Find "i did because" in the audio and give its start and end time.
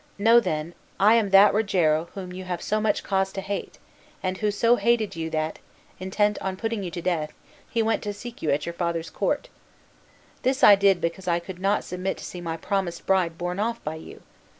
10.63-11.27